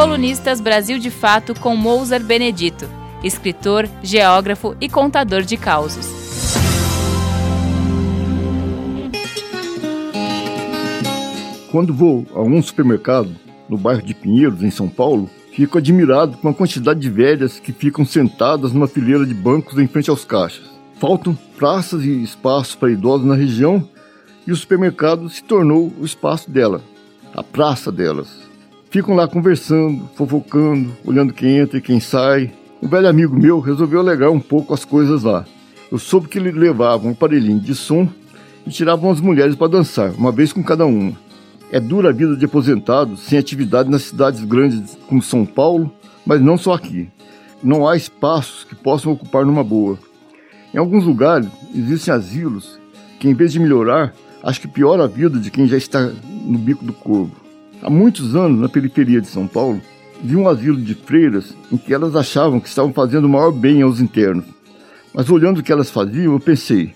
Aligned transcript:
Colunistas 0.00 0.62
Brasil 0.62 0.98
de 0.98 1.10
Fato 1.10 1.54
com 1.60 1.76
Mozart 1.76 2.24
Benedito, 2.24 2.88
escritor, 3.22 3.86
geógrafo 4.02 4.74
e 4.80 4.88
contador 4.88 5.42
de 5.42 5.58
causos. 5.58 6.06
Quando 11.70 11.92
vou 11.92 12.26
a 12.34 12.40
um 12.40 12.62
supermercado 12.62 13.36
no 13.68 13.76
bairro 13.76 14.00
de 14.00 14.14
Pinheiros, 14.14 14.62
em 14.62 14.70
São 14.70 14.88
Paulo, 14.88 15.28
fico 15.52 15.76
admirado 15.76 16.38
com 16.38 16.48
a 16.48 16.54
quantidade 16.54 16.98
de 16.98 17.10
velhas 17.10 17.60
que 17.60 17.70
ficam 17.70 18.02
sentadas 18.02 18.72
numa 18.72 18.88
fileira 18.88 19.26
de 19.26 19.34
bancos 19.34 19.78
em 19.78 19.86
frente 19.86 20.08
aos 20.08 20.24
caixas. 20.24 20.64
Faltam 20.98 21.36
praças 21.58 22.02
e 22.04 22.22
espaços 22.22 22.74
para 22.74 22.90
idosos 22.90 23.26
na 23.26 23.34
região 23.34 23.86
e 24.46 24.50
o 24.50 24.56
supermercado 24.56 25.28
se 25.28 25.44
tornou 25.44 25.92
o 26.00 26.06
espaço 26.06 26.50
dela, 26.50 26.80
a 27.34 27.42
praça 27.42 27.92
delas. 27.92 28.49
Ficam 28.90 29.14
lá 29.14 29.28
conversando, 29.28 30.10
fofocando, 30.16 30.90
olhando 31.04 31.32
quem 31.32 31.58
entra 31.58 31.78
e 31.78 31.80
quem 31.80 32.00
sai. 32.00 32.52
Um 32.82 32.88
velho 32.88 33.08
amigo 33.08 33.36
meu 33.36 33.60
resolveu 33.60 34.00
alegrar 34.00 34.32
um 34.32 34.40
pouco 34.40 34.74
as 34.74 34.84
coisas 34.84 35.22
lá. 35.22 35.44
Eu 35.92 35.96
soube 35.96 36.26
que 36.26 36.38
ele 36.38 36.50
levava 36.50 37.06
um 37.06 37.12
aparelhinho 37.12 37.60
de 37.60 37.72
som 37.72 38.08
e 38.66 38.70
tiravam 38.70 39.08
as 39.12 39.20
mulheres 39.20 39.54
para 39.54 39.70
dançar, 39.70 40.10
uma 40.18 40.32
vez 40.32 40.52
com 40.52 40.60
cada 40.60 40.84
uma. 40.86 41.12
É 41.70 41.78
dura 41.78 42.08
a 42.08 42.12
vida 42.12 42.36
de 42.36 42.44
aposentados 42.44 43.20
sem 43.20 43.38
atividade 43.38 43.88
nas 43.88 44.02
cidades 44.02 44.42
grandes 44.42 44.98
como 45.06 45.22
São 45.22 45.46
Paulo, 45.46 45.92
mas 46.26 46.40
não 46.40 46.58
só 46.58 46.72
aqui. 46.72 47.08
Não 47.62 47.86
há 47.86 47.96
espaços 47.96 48.64
que 48.64 48.74
possam 48.74 49.12
ocupar 49.12 49.46
numa 49.46 49.62
boa. 49.62 50.00
Em 50.74 50.78
alguns 50.78 51.04
lugares 51.04 51.46
existem 51.72 52.12
asilos 52.12 52.76
que, 53.20 53.28
em 53.28 53.34
vez 53.34 53.52
de 53.52 53.60
melhorar, 53.60 54.12
acho 54.42 54.60
que 54.60 54.66
piora 54.66 55.04
a 55.04 55.06
vida 55.06 55.38
de 55.38 55.48
quem 55.48 55.68
já 55.68 55.76
está 55.76 56.10
no 56.44 56.58
bico 56.58 56.84
do 56.84 56.92
corvo. 56.92 57.49
Há 57.82 57.88
muitos 57.88 58.36
anos, 58.36 58.60
na 58.60 58.68
periferia 58.68 59.22
de 59.22 59.26
São 59.26 59.46
Paulo, 59.46 59.80
vi 60.22 60.36
um 60.36 60.46
asilo 60.46 60.76
de 60.76 60.94
freiras 60.94 61.56
em 61.72 61.78
que 61.78 61.94
elas 61.94 62.14
achavam 62.14 62.60
que 62.60 62.68
estavam 62.68 62.92
fazendo 62.92 63.24
o 63.24 63.28
maior 63.28 63.50
bem 63.50 63.80
aos 63.80 64.00
internos. 64.00 64.44
Mas 65.14 65.30
olhando 65.30 65.58
o 65.58 65.62
que 65.62 65.72
elas 65.72 65.88
faziam, 65.90 66.34
eu 66.34 66.40
pensei: 66.40 66.92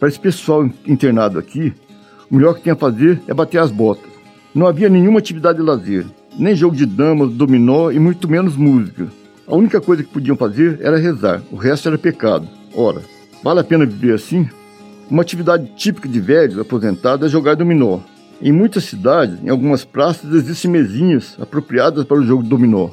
para 0.00 0.08
esse 0.08 0.18
pessoal 0.18 0.64
internado 0.86 1.38
aqui, 1.38 1.74
o 2.30 2.36
melhor 2.36 2.54
que 2.54 2.62
tem 2.62 2.72
a 2.72 2.76
fazer 2.76 3.20
é 3.28 3.34
bater 3.34 3.58
as 3.58 3.70
botas. 3.70 4.10
Não 4.54 4.66
havia 4.66 4.88
nenhuma 4.88 5.18
atividade 5.18 5.58
de 5.58 5.64
lazer, 5.64 6.06
nem 6.38 6.56
jogo 6.56 6.74
de 6.74 6.86
damas, 6.86 7.30
dominó 7.32 7.90
e 7.90 7.98
muito 7.98 8.26
menos 8.26 8.56
música. 8.56 9.08
A 9.46 9.54
única 9.54 9.82
coisa 9.82 10.02
que 10.02 10.12
podiam 10.12 10.36
fazer 10.36 10.78
era 10.80 10.96
rezar, 10.96 11.42
o 11.50 11.56
resto 11.56 11.88
era 11.88 11.98
pecado. 11.98 12.48
Ora, 12.74 13.02
vale 13.44 13.60
a 13.60 13.64
pena 13.64 13.84
viver 13.84 14.14
assim? 14.14 14.48
Uma 15.10 15.20
atividade 15.20 15.70
típica 15.76 16.08
de 16.08 16.20
velhos 16.20 16.58
aposentados 16.58 17.26
é 17.26 17.28
jogar 17.28 17.54
dominó. 17.54 18.00
Em 18.42 18.50
muitas 18.50 18.84
cidades, 18.84 19.38
em 19.40 19.48
algumas 19.48 19.84
praças, 19.84 20.34
existem 20.34 20.68
mesinhas 20.68 21.36
apropriadas 21.40 22.04
para 22.04 22.18
o 22.18 22.24
jogo 22.24 22.42
dominó. 22.42 22.88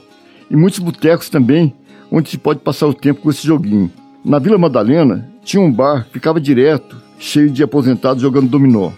E 0.48 0.56
muitos 0.56 0.78
botecos 0.78 1.28
também, 1.28 1.74
onde 2.12 2.30
se 2.30 2.38
pode 2.38 2.60
passar 2.60 2.86
o 2.86 2.94
tempo 2.94 3.22
com 3.22 3.32
esse 3.32 3.48
joguinho. 3.48 3.92
Na 4.24 4.38
Vila 4.38 4.60
Madalena, 4.60 5.28
tinha 5.44 5.60
um 5.60 5.72
bar 5.72 6.06
que 6.06 6.14
ficava 6.14 6.40
direto, 6.40 6.98
cheio 7.18 7.50
de 7.50 7.64
aposentados 7.64 8.22
jogando 8.22 8.48
dominó. 8.48 8.92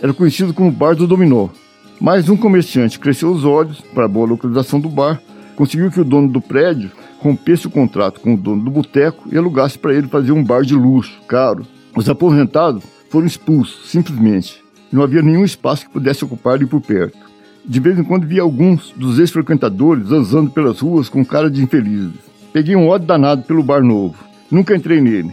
Era 0.00 0.14
conhecido 0.14 0.54
como 0.54 0.72
Bar 0.72 0.96
do 0.96 1.06
Dominó. 1.06 1.48
Mas 2.00 2.30
um 2.30 2.36
comerciante 2.36 2.98
cresceu 2.98 3.30
os 3.30 3.44
olhos 3.44 3.82
para 3.92 4.06
a 4.06 4.08
boa 4.08 4.26
localização 4.26 4.80
do 4.80 4.88
bar, 4.88 5.20
conseguiu 5.54 5.90
que 5.90 6.00
o 6.00 6.04
dono 6.04 6.28
do 6.28 6.40
prédio 6.40 6.90
rompesse 7.18 7.66
o 7.66 7.70
contrato 7.70 8.20
com 8.20 8.32
o 8.32 8.38
dono 8.38 8.64
do 8.64 8.70
boteco 8.70 9.28
e 9.30 9.36
alugasse 9.36 9.78
para 9.78 9.92
ele 9.92 10.08
fazer 10.08 10.32
um 10.32 10.42
bar 10.42 10.62
de 10.62 10.74
luxo, 10.74 11.20
caro. 11.28 11.66
Os 11.94 12.08
aposentados 12.08 12.82
foram 13.10 13.26
expulsos, 13.26 13.90
simplesmente. 13.90 14.59
Não 14.92 15.02
havia 15.02 15.22
nenhum 15.22 15.44
espaço 15.44 15.86
que 15.86 15.92
pudesse 15.92 16.24
ocupar 16.24 16.54
ali 16.54 16.66
por 16.66 16.80
perto. 16.80 17.18
De 17.64 17.78
vez 17.78 17.98
em 17.98 18.04
quando 18.04 18.26
via 18.26 18.42
alguns 18.42 18.92
dos 18.96 19.18
ex-frequentadores 19.18 20.08
zanzando 20.08 20.50
pelas 20.50 20.80
ruas 20.80 21.08
com 21.08 21.24
cara 21.24 21.50
de 21.50 21.62
infelizes. 21.62 22.12
Peguei 22.52 22.74
um 22.74 22.88
ódio 22.88 23.06
danado 23.06 23.42
pelo 23.42 23.62
bar 23.62 23.82
novo. 23.82 24.16
Nunca 24.50 24.74
entrei 24.74 25.00
nele. 25.00 25.32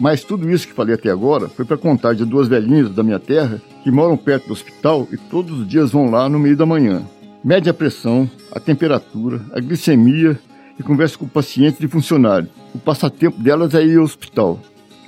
Mas 0.00 0.22
tudo 0.22 0.50
isso 0.50 0.66
que 0.66 0.72
falei 0.72 0.94
até 0.94 1.10
agora 1.10 1.48
foi 1.48 1.64
para 1.64 1.76
contar 1.76 2.14
de 2.14 2.24
duas 2.24 2.48
velhinhas 2.48 2.90
da 2.90 3.02
minha 3.02 3.18
terra 3.18 3.60
que 3.82 3.90
moram 3.90 4.16
perto 4.16 4.46
do 4.46 4.52
hospital 4.52 5.08
e 5.12 5.16
todos 5.16 5.60
os 5.60 5.68
dias 5.68 5.90
vão 5.90 6.10
lá 6.10 6.28
no 6.28 6.38
meio 6.38 6.56
da 6.56 6.64
manhã. 6.64 7.02
Mede 7.42 7.68
a 7.68 7.74
pressão, 7.74 8.30
a 8.52 8.60
temperatura, 8.60 9.40
a 9.52 9.60
glicemia 9.60 10.38
e 10.78 10.82
conversa 10.82 11.18
com 11.18 11.26
pacientes 11.26 11.80
e 11.80 11.88
funcionários. 11.88 12.50
O 12.74 12.78
passatempo 12.78 13.42
delas 13.42 13.74
é 13.74 13.84
ir 13.84 13.98
ao 13.98 14.04
hospital. 14.04 14.60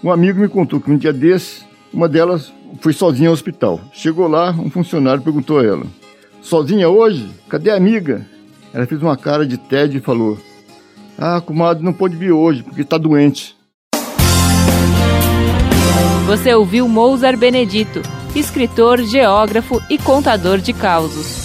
Um 0.02 0.10
amigo 0.10 0.40
me 0.40 0.48
contou 0.48 0.80
que 0.80 0.90
um 0.90 0.96
dia 0.96 1.12
desse, 1.12 1.62
uma 1.92 2.08
delas 2.08 2.52
foi 2.80 2.92
sozinha 2.92 3.28
ao 3.28 3.34
hospital. 3.34 3.80
Chegou 3.92 4.28
lá, 4.28 4.50
um 4.50 4.70
funcionário 4.70 5.22
perguntou 5.22 5.58
a 5.58 5.64
ela: 5.64 5.86
Sozinha 6.42 6.88
hoje? 6.88 7.28
Cadê 7.48 7.70
a 7.70 7.76
amiga? 7.76 8.26
Ela 8.72 8.86
fez 8.86 9.02
uma 9.02 9.16
cara 9.16 9.46
de 9.46 9.58
tédio 9.58 9.98
e 9.98 10.02
falou: 10.02 10.38
Ah, 11.18 11.40
comadre, 11.40 11.84
não 11.84 11.92
pode 11.92 12.16
vir 12.16 12.32
hoje 12.32 12.62
porque 12.62 12.82
está 12.82 12.96
doente. 12.98 13.56
Você 16.26 16.54
ouviu 16.54 16.86
Mozart 16.86 17.36
Benedito, 17.36 18.02
escritor, 18.36 19.02
geógrafo 19.02 19.82
e 19.90 19.98
contador 19.98 20.58
de 20.58 20.72
causos. 20.72 21.39